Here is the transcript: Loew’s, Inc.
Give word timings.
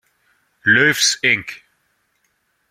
Loew’s, 0.65 1.09
Inc. 1.21 1.61